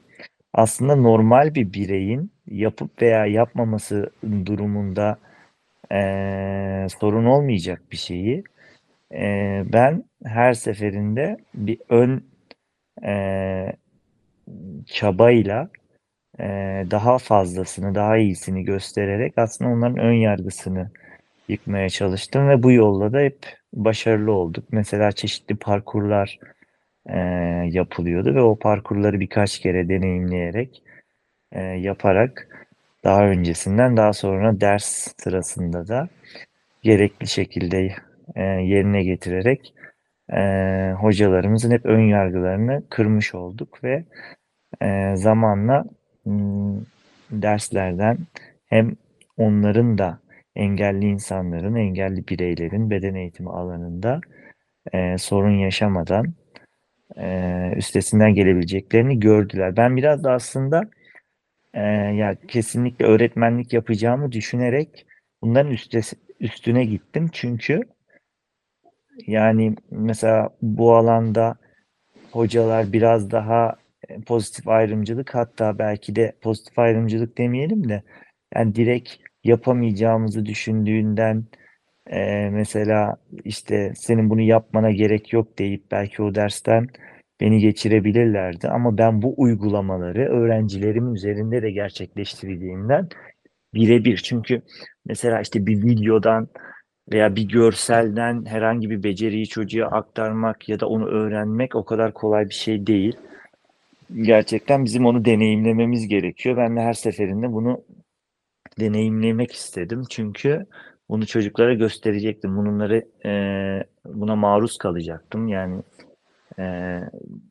aslında 0.55 0.97
normal 0.97 1.55
bir 1.55 1.73
bireyin 1.73 2.33
yapıp 2.49 3.03
veya 3.03 3.27
yapmaması 3.27 4.11
durumunda 4.47 5.19
eee, 5.93 6.87
sorun 7.01 7.27
olmayacak 7.27 7.83
bir 7.93 7.97
şeyi 7.97 8.45
eee, 9.13 9.65
ben 9.75 10.05
her 10.25 10.55
seferinde 10.55 11.39
bir 11.55 11.79
ön 11.91 12.25
eee, 13.05 13.75
çabayla 14.87 15.69
eee, 16.41 16.87
daha 16.91 17.19
fazlasını, 17.19 17.95
daha 17.95 18.17
iyisini 18.19 18.65
göstererek 18.65 19.35
aslında 19.39 19.71
onların 19.71 19.99
ön 19.99 20.13
yargısını 20.15 20.91
yıkmaya 21.49 21.91
çalıştım 21.91 22.49
ve 22.49 22.63
bu 22.63 22.73
yolla 22.73 23.13
da 23.13 23.21
hep 23.21 23.39
başarılı 23.75 24.33
olduk. 24.33 24.65
Mesela 24.73 25.13
çeşitli 25.13 25.57
parkurlar 25.57 26.39
eee, 27.11 27.71
yapılıyordu 27.73 28.35
ve 28.35 28.43
o 28.43 28.59
parkurları 28.59 29.21
birkaç 29.21 29.59
kere 29.59 29.89
deneyimleyerek 29.89 30.83
e, 31.53 31.63
yaparak 31.63 32.49
daha 33.05 33.27
öncesinden 33.27 33.97
daha 33.97 34.13
sonra 34.13 34.61
ders 34.61 35.15
sırasında 35.19 35.89
da 35.89 36.09
gerekli 36.83 37.27
şekilde 37.29 37.95
e, 38.37 38.43
yerine 38.43 39.03
getirerek 39.05 39.75
e, 40.33 40.41
hocalarımızın 41.01 41.71
hep 41.71 41.87
ön 41.87 42.01
yargılarını 42.01 42.83
kırmış 42.91 43.35
olduk 43.35 43.85
ve 43.85 44.05
e, 44.83 45.17
zamanla 45.17 45.85
derslerden 47.31 48.19
hem 48.67 48.97
onların 49.37 49.99
da 49.99 50.19
engelli 50.57 51.07
insanların, 51.07 51.75
engelli 51.75 52.29
bireylerin 52.29 52.91
beden 52.91 53.15
eğitimi 53.15 53.51
alanında 53.51 54.21
e, 54.93 55.19
sorun 55.19 55.59
yaşamadan 55.59 56.35
e, 57.17 57.73
üstesinden 57.77 58.35
gelebileceklerini 58.35 59.21
gördüler. 59.21 59.77
Ben 59.77 59.97
biraz 59.97 60.25
da 60.25 60.33
aslında 60.33 60.91
ee, 61.75 61.81
ya 62.15 62.37
kesinlikle 62.49 63.05
öğretmenlik 63.07 63.73
yapacağımı 63.73 64.33
düşünerek 64.33 65.07
bunların 65.43 65.73
üste, 65.73 66.01
üstüne 66.41 66.85
gittim. 66.85 67.29
Çünkü 67.33 67.81
yani 69.27 69.75
mesela 69.91 70.51
bu 70.63 70.97
alanda 70.97 71.57
hocalar 72.33 72.93
biraz 72.93 73.31
daha 73.31 73.77
e, 74.09 74.21
pozitif 74.21 74.69
ayrımcılık 74.69 75.35
hatta 75.35 75.79
belki 75.79 76.17
de 76.17 76.33
pozitif 76.43 76.79
ayrımcılık 76.79 77.39
demeyelim 77.39 77.89
de 77.89 78.03
yani 78.55 78.75
direkt 78.75 79.11
yapamayacağımızı 79.45 80.47
düşündüğünden 80.47 81.45
e, 82.13 82.51
mesela 82.51 83.17
işte 83.45 83.93
senin 83.97 84.31
bunu 84.31 84.41
yapmana 84.41 84.91
gerek 84.91 85.33
yok 85.33 85.59
deyip 85.59 85.91
belki 85.91 86.23
o 86.23 86.35
dersten 86.35 86.87
beni 87.41 87.61
geçirebilirlerdi 87.61 88.69
ama 88.69 88.99
ben 88.99 89.23
bu 89.23 89.35
uygulamaları 89.37 90.29
öğrencilerimin 90.29 91.15
üzerinde 91.15 91.63
de 91.63 91.71
gerçekleştirdiğimden 91.71 93.09
birebir 93.75 94.17
çünkü 94.17 94.63
mesela 95.07 95.41
işte 95.41 95.67
bir 95.67 95.83
videodan 95.83 96.49
veya 97.13 97.37
bir 97.37 97.49
görselden 97.49 98.45
herhangi 98.45 98.91
bir 98.91 99.03
beceriyi 99.03 99.47
çocuğa 99.47 99.87
aktarmak 99.89 100.69
ya 100.69 100.81
da 100.81 100.89
onu 100.89 101.07
öğrenmek 101.07 101.77
o 101.77 101.85
kadar 101.85 102.13
kolay 102.15 102.49
bir 102.49 102.55
şey 102.55 102.87
değil. 102.87 103.17
Gerçekten 104.17 104.85
bizim 104.85 105.07
onu 105.07 105.25
deneyimlememiz 105.25 106.09
gerekiyor. 106.09 106.57
Ben 106.57 106.77
de 106.77 106.81
her 106.81 106.93
seferinde 106.93 107.53
bunu 107.53 107.85
deneyimlemek 108.81 109.53
istedim. 109.53 110.03
Çünkü 110.11 110.67
bunu 111.11 111.27
çocuklara 111.27 111.75
gösterecektim. 111.75 112.57
Bunları 112.57 113.05
e, 113.27 113.33
buna 114.05 114.37
maruz 114.37 114.79
kalacaktım. 114.79 115.49
Yani 115.49 115.83
e, 116.59 116.97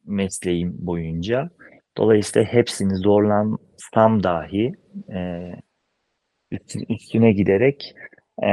mesleğim 0.06 0.76
boyunca. 0.80 1.50
Dolayısıyla 1.98 2.48
hepsini 2.48 2.96
zorlansam 2.96 4.24
dahi 4.24 4.74
e, 5.14 5.52
üst- 6.52 6.90
üstüne 6.90 7.32
giderek 7.32 7.96
e, 8.44 8.50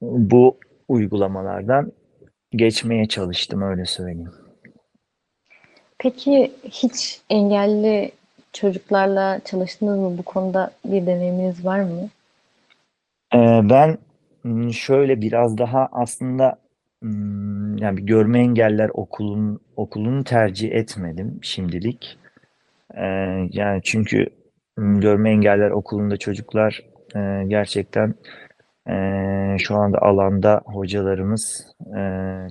bu 0.00 0.58
uygulamalardan 0.88 1.92
geçmeye 2.50 3.06
çalıştım 3.06 3.62
öyle 3.62 3.84
söyleyeyim. 3.84 4.32
Peki 5.98 6.52
hiç 6.64 7.20
engelli 7.30 8.12
çocuklarla 8.52 9.40
çalıştınız 9.44 9.98
mı? 9.98 10.18
Bu 10.18 10.22
konuda 10.22 10.70
bir 10.84 11.06
deneyiminiz 11.06 11.64
var 11.64 11.80
mı? 11.80 12.08
Ee, 13.34 13.60
ben 13.70 13.98
şöyle 14.72 15.20
biraz 15.20 15.58
daha 15.58 15.88
aslında 15.92 16.58
yani 17.76 18.06
görme 18.06 18.38
engeller 18.38 18.90
okulun 18.94 19.60
okulunu 19.76 20.24
tercih 20.24 20.72
etmedim 20.72 21.38
şimdilik. 21.42 22.18
Yani 23.52 23.80
çünkü 23.84 24.26
görme 24.76 25.30
engeller 25.30 25.70
okulunda 25.70 26.16
çocuklar 26.16 26.82
gerçekten 27.46 28.14
şu 29.58 29.76
anda 29.76 30.02
alanda 30.02 30.60
hocalarımız 30.64 31.66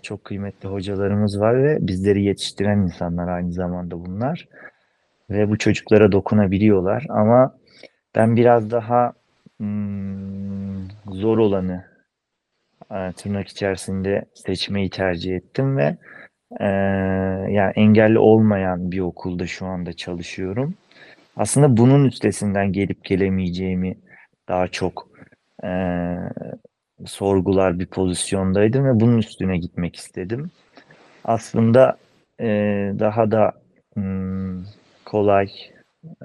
çok 0.03 0.23
kıymetli 0.23 0.69
hocalarımız 0.69 1.39
var 1.39 1.63
ve 1.63 1.77
bizleri 1.81 2.23
yetiştiren 2.23 2.77
insanlar 2.77 3.27
aynı 3.27 3.51
zamanda 3.51 4.05
bunlar 4.05 4.47
ve 5.29 5.49
bu 5.49 5.57
çocuklara 5.57 6.11
dokunabiliyorlar 6.11 7.05
ama 7.09 7.55
ben 8.15 8.35
biraz 8.35 8.71
daha 8.71 9.13
hmm, 9.61 10.87
zor 11.11 11.37
olanı 11.37 11.85
e, 12.91 13.11
tırnak 13.11 13.47
içerisinde 13.47 14.25
seçmeyi 14.33 14.89
tercih 14.89 15.35
ettim 15.35 15.77
ve 15.77 15.97
e, 16.59 16.65
yani 17.51 17.73
engelli 17.75 18.19
olmayan 18.19 18.91
bir 18.91 18.99
okulda 18.99 19.47
şu 19.47 19.65
anda 19.65 19.93
çalışıyorum. 19.93 20.75
Aslında 21.37 21.77
bunun 21.77 22.05
üstesinden 22.05 22.71
gelip 22.71 23.05
gelemeyeceğimi 23.05 23.97
daha 24.49 24.67
çok 24.67 25.07
e, 25.63 25.69
sorgular 27.05 27.79
bir 27.79 27.85
pozisyondaydım 27.85 28.85
ve 28.85 28.99
bunun 28.99 29.17
üstüne 29.17 29.57
gitmek 29.57 29.95
istedim. 29.95 30.51
Aslında 31.23 31.97
e, 32.39 32.47
daha 32.99 33.31
da 33.31 33.51
hmm, 33.93 34.63
kolay 35.05 35.47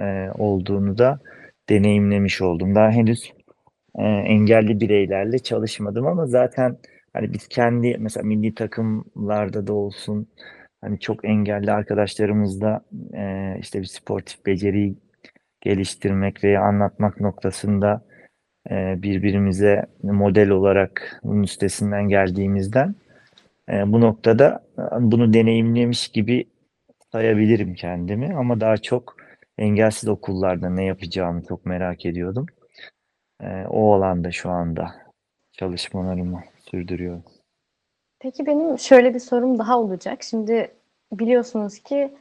e, 0.01 0.31
olduğunu 0.39 0.99
da 0.99 1.21
deneyimlemiş 1.69 2.43
oldum. 2.43 2.75
Daha 2.75 2.91
henüz 2.91 3.33
e, 3.99 4.03
engelli 4.05 4.81
bireylerle 4.81 5.39
çalışmadım 5.39 6.07
ama 6.07 6.27
zaten 6.27 6.77
hani 7.13 7.33
biz 7.33 7.49
kendi 7.49 7.97
mesela 7.99 8.27
milli 8.27 8.55
takımlarda 8.55 9.67
da 9.67 9.73
olsun 9.73 10.29
hani 10.81 11.01
çok 11.01 11.25
engelli 11.25 11.73
arkadaşlarımızla 11.73 12.81
e, 13.15 13.57
işte 13.61 13.81
bir 13.81 13.87
sportif 13.87 14.47
beceriyi 14.47 14.97
geliştirmek 15.61 16.45
veya 16.45 16.63
anlatmak 16.63 17.21
noktasında 17.21 18.05
e, 18.71 19.03
birbirimize 19.03 19.87
model 20.03 20.51
olarak 20.51 21.21
bunun 21.25 21.43
üstesinden 21.43 22.09
geldiğimizden 22.09 22.95
e, 23.71 23.93
bu 23.93 24.01
noktada 24.01 24.65
e, 24.79 24.83
bunu 25.01 25.35
deneyimlemiş 25.35 26.09
gibi 26.09 26.45
sayabilirim 27.13 27.75
kendimi 27.75 28.35
ama 28.37 28.61
daha 28.61 28.77
çok 28.77 29.16
engelsiz 29.59 30.09
okullarda 30.09 30.71
ne 30.71 30.85
yapacağımı 30.85 31.45
çok 31.45 31.67
merak 31.67 32.07
ediyordum. 32.07 32.47
Ee, 33.43 33.65
o 33.69 33.95
alanda 33.95 34.33
şu 34.33 34.51
anda 34.51 34.95
çalışmalarımı 35.53 36.45
sürdürüyorum. 36.71 37.25
Peki 38.21 38.47
benim 38.47 38.79
şöyle 38.79 39.15
bir 39.15 39.19
sorum 39.19 39.59
daha 39.59 39.79
olacak. 39.79 40.23
Şimdi 40.23 40.71
biliyorsunuz 41.13 41.79
ki 41.79 42.15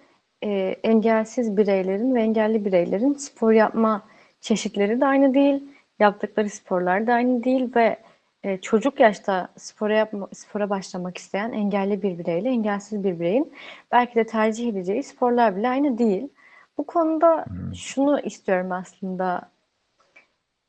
e, 0.43 0.49
engelsiz 0.83 1.57
bireylerin 1.57 2.15
ve 2.15 2.21
engelli 2.21 2.65
bireylerin 2.65 3.13
spor 3.13 3.51
yapma 3.51 4.07
çeşitleri 4.41 5.01
de 5.01 5.05
aynı 5.05 5.33
değil. 5.33 5.63
Yaptıkları 5.99 6.49
sporlar 6.49 7.07
da 7.07 7.13
aynı 7.13 7.43
değil 7.43 7.75
ve 7.75 7.97
e, 8.43 8.57
çocuk 8.57 8.99
yaşta 8.99 9.49
spora 9.57 9.95
yapma, 9.95 10.29
spora 10.33 10.69
başlamak 10.69 11.17
isteyen 11.17 11.51
engelli 11.51 12.03
bir 12.03 12.17
bireyle 12.17 12.49
engelsiz 12.49 13.03
bir 13.03 13.19
bireyin 13.19 13.53
belki 13.91 14.15
de 14.15 14.25
tercih 14.25 14.69
edeceği 14.69 15.03
sporlar 15.03 15.55
bile 15.55 15.69
aynı 15.69 15.97
değil. 15.97 16.29
Bu 16.77 16.85
konuda 16.85 17.45
şunu 17.75 18.19
istiyorum 18.19 18.71
aslında. 18.71 19.41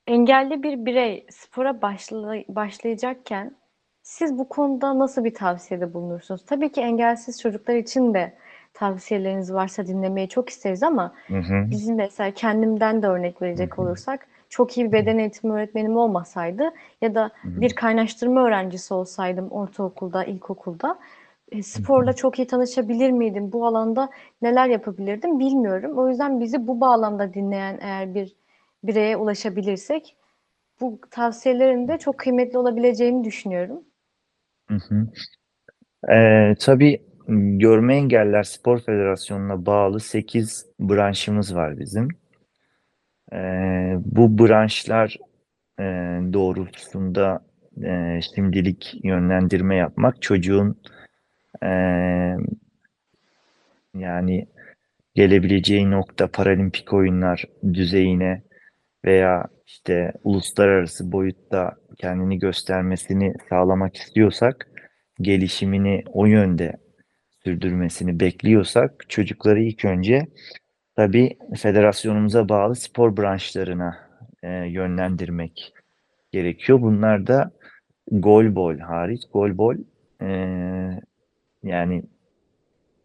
Engelli 0.07 0.63
bir 0.63 0.87
birey 0.87 1.27
spora 1.31 1.71
başlay- 1.83 2.45
başlayacakken 2.49 3.57
siz 4.03 4.39
bu 4.39 4.49
konuda 4.49 4.99
nasıl 4.99 5.25
bir 5.25 5.35
tavsiyede 5.35 5.95
bulunursunuz? 5.95 6.45
Tabii 6.47 6.73
ki 6.73 6.81
engelsiz 6.81 7.41
çocuklar 7.41 7.75
için 7.75 8.15
de 8.15 8.35
tavsiyeleriniz 8.75 9.53
varsa 9.55 9.87
dinlemeyi 9.87 10.29
çok 10.29 10.49
isteriz 10.49 10.83
ama 10.83 11.13
Hı 11.27 11.39
hı. 11.39 11.71
bizim 11.71 11.97
mesela 11.97 12.31
kendimden 12.31 13.03
de 13.03 13.07
örnek 13.07 13.43
verecek 13.43 13.79
olursak 13.79 14.27
çok 14.49 14.79
iyi 14.79 14.87
bir 14.87 14.93
beden 14.93 15.19
eğitimi 15.19 15.53
öğretmenim 15.53 15.97
olmasaydı 15.97 16.71
ya 17.01 17.15
da 17.15 17.31
bir 17.45 17.75
kaynaştırma 17.75 18.47
öğrencisi 18.47 18.95
olsaydım 18.95 19.49
ortaokulda, 19.51 20.25
ilkokulda 20.25 20.99
e, 21.53 21.63
sporla 21.63 22.13
çok 22.13 22.39
iyi 22.39 22.47
tanışabilir 22.47 23.11
miydim? 23.11 23.53
Bu 23.53 23.67
alanda 23.67 24.11
neler 24.43 24.69
yapabilirdim 24.69 25.39
bilmiyorum. 25.39 25.99
O 25.99 26.09
yüzden 26.09 26.41
bizi 26.41 26.67
bu 26.67 26.81
bağlamda 26.81 27.35
dinleyen 27.35 27.79
eğer 27.81 28.15
bir 28.15 28.37
bireye 28.85 29.17
ulaşabilirsek 29.17 30.17
bu 30.81 31.01
tavsiyelerin 31.11 31.89
de 31.89 31.99
çok 31.99 32.19
kıymetli 32.19 32.59
olabileceğini 32.59 33.25
düşünüyorum. 33.25 33.85
Hı 34.69 34.75
hı. 34.75 35.07
Ee, 36.13 36.55
tabii 36.61 37.03
Görme 37.29 37.97
Engeller 37.97 38.43
Spor 38.43 38.79
Federasyonu'na 38.79 39.67
bağlı 39.67 40.01
8 40.01 40.67
branşımız 40.81 41.55
var 41.55 41.79
bizim. 41.79 42.09
Ee, 43.33 43.95
bu 43.99 44.39
branşlar 44.39 45.17
e, 45.79 45.83
doğrultusunda 46.33 47.45
e, 47.85 48.21
şimdilik 48.35 49.05
yönlendirme 49.05 49.77
yapmak 49.77 50.23
çocuğun 50.23 50.81
yani 53.95 54.47
gelebileceği 55.15 55.91
nokta 55.91 56.27
paralimpik 56.27 56.93
oyunlar 56.93 57.45
düzeyine 57.73 58.43
veya 59.05 59.47
işte 59.67 60.13
uluslararası 60.25 61.13
boyutta 61.13 61.77
kendini 61.99 62.39
göstermesini 62.39 63.35
sağlamak 63.49 63.97
istiyorsak, 63.97 64.69
gelişimini 65.21 66.05
o 66.13 66.27
yönde 66.27 66.77
sürdürmesini 67.45 68.21
bekliyorsak 68.21 69.05
çocukları 69.09 69.63
ilk 69.63 69.85
önce 69.85 70.27
tabii 70.97 71.39
federasyonumuza 71.57 72.49
bağlı 72.49 72.77
spor 72.77 73.17
branşlarına 73.17 73.99
e, 74.43 74.49
yönlendirmek 74.49 75.73
gerekiyor. 76.33 76.81
Bunlar 76.81 77.27
da 77.27 77.51
golbol 78.11 78.79
hariç. 78.79 79.23
Golbol 79.33 79.77
e, 80.23 80.29
yani 81.63 82.03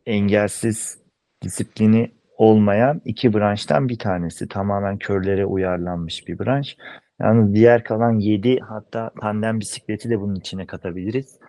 engelsiz 0.05 0.97
disiplini 1.43 2.11
olmayan 2.37 3.01
iki 3.05 3.33
branştan 3.33 3.89
bir 3.89 3.99
tanesi. 3.99 4.47
Tamamen 4.47 4.97
körlere 4.97 5.45
uyarlanmış 5.45 6.27
bir 6.27 6.39
branş. 6.39 6.77
Yalnız 7.21 7.55
diğer 7.55 7.83
kalan 7.83 8.19
7 8.19 8.59
hatta 8.59 9.11
tandem 9.21 9.59
bisikleti 9.59 10.09
de 10.09 10.19
bunun 10.21 10.35
içine 10.35 10.65
katabiliriz. 10.65 11.39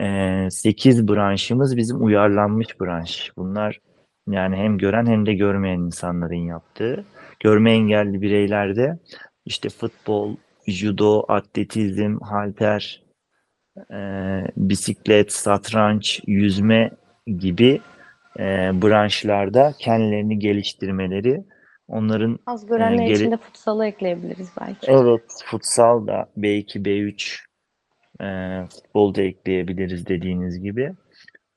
Ee, 0.00 0.48
8 0.50 1.08
branşımız 1.08 1.76
bizim 1.76 2.04
uyarlanmış 2.04 2.80
branş. 2.80 3.32
Bunlar 3.36 3.80
yani 4.28 4.56
hem 4.56 4.78
gören 4.78 5.06
hem 5.06 5.26
de 5.26 5.34
görmeyen 5.34 5.78
insanların 5.78 6.46
yaptığı. 6.46 7.04
Görme 7.40 7.72
engelli 7.72 8.22
bireylerde 8.22 8.98
işte 9.44 9.68
futbol, 9.68 10.36
judo, 10.66 11.24
atletizm, 11.28 12.18
halter, 12.20 13.02
e, 13.92 13.98
bisiklet, 14.56 15.32
satranç, 15.32 16.20
yüzme 16.26 16.90
gibi 17.38 17.80
e, 18.38 18.42
branşlarda 18.82 19.72
kendilerini 19.78 20.38
geliştirmeleri, 20.38 21.44
onların 21.88 22.38
Az 22.46 22.66
görenler 22.66 23.02
Ee, 23.02 23.06
gele- 23.06 23.14
için 23.14 23.30
de 23.30 23.36
futsalı 23.36 23.86
ekleyebiliriz 23.86 24.48
belki. 24.60 24.90
evet 24.90 25.22
futsal 25.44 26.06
da 26.06 26.28
B2, 26.36 26.84
B3 26.84 27.40
e, 28.20 28.26
futbol 28.70 29.14
da 29.14 29.22
ekleyebiliriz 29.22 30.06
dediğiniz 30.06 30.60
gibi. 30.62 30.92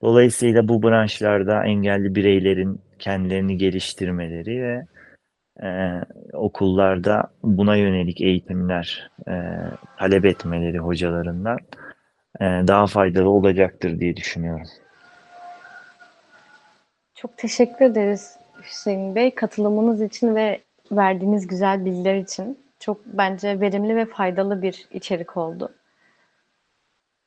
Dolayısıyla 0.02 0.68
bu 0.68 0.84
branşlarda 0.84 1.66
engelli 1.66 2.16
bireylerin 2.16 2.82
kendilerini 3.00 3.58
geliştirmeleri 3.58 4.62
ve 4.64 4.86
e, 5.68 6.02
okullarda 6.34 7.24
buna 7.44 7.76
yönelik 7.76 8.22
eğitimler 8.22 9.12
e, 9.28 9.34
talep 10.00 10.26
etmeleri 10.26 10.80
hocalarından 10.80 11.58
e, 11.58 11.85
daha 12.42 12.88
faydalı 12.88 13.30
olacaktır 13.30 14.00
diye 14.00 14.16
düşünüyorum. 14.16 14.68
Çok 17.16 17.38
teşekkür 17.38 17.86
ederiz 17.86 18.38
Hüseyin 18.64 19.16
Bey 19.16 19.36
katılımınız 19.36 20.02
için 20.02 20.36
ve 20.36 20.62
verdiğiniz 20.92 21.48
güzel 21.48 21.86
bilgiler 21.86 22.16
için. 22.16 22.66
Çok 22.80 23.06
bence 23.06 23.60
verimli 23.60 23.96
ve 23.96 24.06
faydalı 24.06 24.62
bir 24.62 24.88
içerik 24.92 25.38
oldu. 25.38 25.72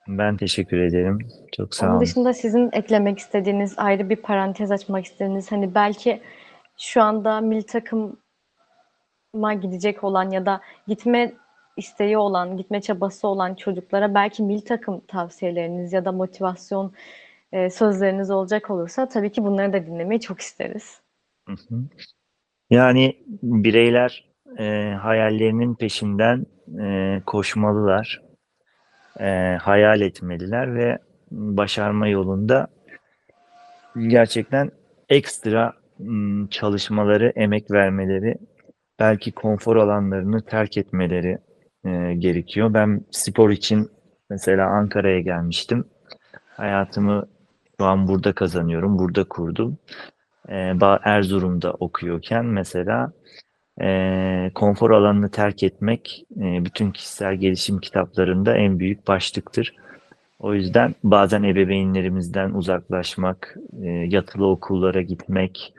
Ben 0.09 0.37
teşekkür 0.37 0.79
ederim. 0.79 1.19
Çok 1.57 1.75
sağ 1.75 1.87
Onun 1.87 1.93
olun. 1.95 2.03
dışında 2.05 2.33
sizin 2.33 2.71
eklemek 2.73 3.19
istediğiniz, 3.19 3.79
ayrı 3.79 4.11
bir 4.11 4.17
parantez 4.17 4.71
açmak 4.71 5.05
istediğiniz, 5.05 5.53
hani 5.53 5.75
belki 5.75 6.23
şu 6.79 7.03
anda 7.03 7.41
milli 7.41 7.67
takıma 7.67 9.55
gidecek 9.63 10.05
olan 10.05 10.31
ya 10.31 10.47
da 10.47 10.61
gitme 10.87 11.33
isteği 11.79 12.19
olan, 12.19 12.57
gitme 12.57 12.81
çabası 12.81 13.29
olan 13.29 13.55
çocuklara 13.55 14.15
belki 14.15 14.43
milli 14.43 14.65
takım 14.65 15.01
tavsiyeleriniz 15.01 15.93
ya 15.93 16.05
da 16.05 16.13
motivasyon 16.13 16.93
e, 17.53 17.71
sözleriniz 17.71 18.31
olacak 18.31 18.71
olursa 18.71 19.09
tabii 19.09 19.33
ki 19.33 19.45
bunları 19.45 19.73
da 19.73 19.87
dinlemeyi 19.87 20.21
çok 20.21 20.41
isteriz. 20.41 21.01
Yani 22.71 23.17
bireyler 23.43 24.29
e, 24.59 24.95
hayallerinin 25.01 25.75
peşinden 25.75 26.47
e, 26.81 27.21
koşmalılar, 27.27 28.23
e, 29.21 29.59
hayal 29.63 30.01
etmeliler 30.01 30.75
ve 30.75 30.99
başarma 31.31 32.09
yolunda 32.09 32.67
gerçekten 33.97 34.71
ekstra 35.09 35.73
çalışmaları, 36.51 37.33
emek 37.37 37.71
vermeleri, 37.71 38.39
belki 38.99 39.33
konfor 39.33 39.77
alanlarını 39.77 40.43
terk 40.43 40.77
etmeleri 40.77 41.39
e, 41.85 42.15
gerekiyor. 42.15 42.75
Ben 42.75 43.01
spor 43.11 43.51
için 43.51 43.91
mesela 44.31 44.67
Ankara'ya 44.67 45.21
gelmiştim. 45.21 45.85
Hayatımı 46.57 47.27
şu 47.81 47.85
an 47.87 48.09
burada 48.09 48.33
kazanıyorum, 48.33 48.99
burada 48.99 49.25
kurdum. 49.25 49.79
Ba- 50.49 51.01
Erzurum'da 51.05 51.73
okuyorken 51.73 52.45
mesela 52.45 53.13
e, 53.81 54.51
konfor 54.55 54.91
alanını 54.91 55.31
terk 55.31 55.63
etmek 55.63 56.25
e, 56.37 56.65
bütün 56.65 56.91
kişisel 56.91 57.35
gelişim 57.35 57.79
kitaplarında 57.79 58.57
en 58.57 58.79
büyük 58.79 59.09
başlıktır. 59.09 59.75
O 60.39 60.55
yüzden 60.55 60.95
bazen 61.05 61.43
ebeveynlerimizden 61.43 62.51
uzaklaşmak, 62.51 63.57
e, 63.83 63.87
yatılı 63.87 64.47
okullara 64.47 65.03
gitmek, 65.03 65.75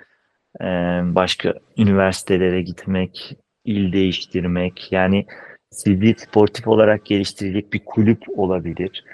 e, 0.61 0.65
başka 1.03 1.53
üniversitelere 1.77 2.61
gitmek, 2.61 3.37
il 3.65 3.93
değiştirmek, 3.93 4.91
yani 4.91 5.25
sizi 5.71 6.15
sportif 6.17 6.67
olarak 6.67 7.05
geliştirecek 7.05 7.73
bir 7.73 7.85
kulüp 7.85 8.23
olabilir. 8.39 9.05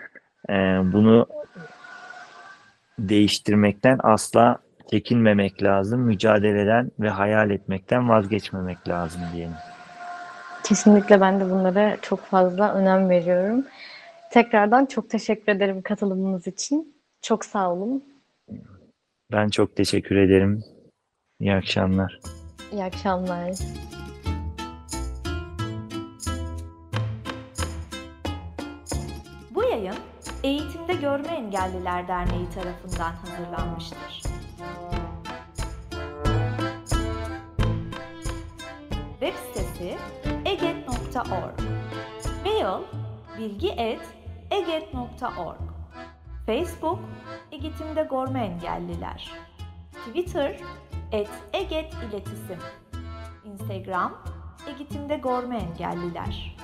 E, 0.49 0.53
bunu 0.93 1.27
değiştirmekten 2.99 3.99
asla 4.03 4.57
çekinmemek 4.91 5.63
lazım. 5.63 6.01
Mücadeleden 6.01 6.91
ve 6.99 7.09
hayal 7.09 7.51
etmekten 7.51 8.09
vazgeçmemek 8.09 8.87
lazım 8.87 9.21
diyelim. 9.33 9.55
Kesinlikle 10.63 11.21
ben 11.21 11.39
de 11.39 11.49
bunlara 11.49 11.97
çok 12.01 12.19
fazla 12.19 12.73
önem 12.73 13.09
veriyorum. 13.09 13.65
Tekrardan 14.31 14.85
çok 14.85 15.09
teşekkür 15.09 15.51
ederim 15.51 15.81
katılımınız 15.81 16.47
için. 16.47 16.95
Çok 17.21 17.45
sağ 17.45 17.71
olun. 17.71 18.03
Ben 19.31 19.49
çok 19.49 19.75
teşekkür 19.75 20.15
ederim. 20.15 20.63
İyi 21.39 21.53
akşamlar. 21.53 22.19
İyi 22.71 22.83
akşamlar. 22.83 23.51
Eğitimde 30.95 31.07
Görme 31.07 31.27
Engelliler 31.27 32.07
Derneği 32.07 32.49
tarafından 32.49 33.11
hazırlanmıştır. 33.11 34.21
Web 39.19 39.33
sitesi 39.33 39.97
eget.org 40.45 41.59
Mail 42.45 42.83
bilgi.eget.org 43.37 45.59
Facebook 46.45 46.99
Eğitimde 47.51 48.07
Görme 48.11 48.45
Engelliler. 48.45 49.31
Twitter 50.07 50.59
et 51.11 51.29
Eget 51.53 51.93
İletisim. 51.93 52.59
Instagram 53.43 54.13
Eğitimde 54.67 55.17
Görme 55.17 55.57
Engelliler 55.57 56.55